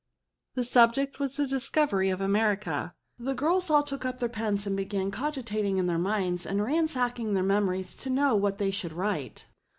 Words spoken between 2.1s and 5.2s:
America. The girls all took up their pens, and began